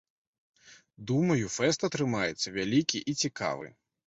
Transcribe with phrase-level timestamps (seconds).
[1.11, 3.73] Думаю фэст атрымаецца вялікі і цікавы.